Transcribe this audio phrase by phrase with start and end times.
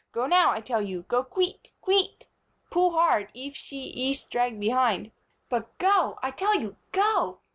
[0.13, 1.03] Go now, I tell you.
[1.03, 2.27] Go queek, queek!
[2.71, 5.11] Pull hard eef she ees drag behind.
[5.47, 7.37] But go, I tell you, go!"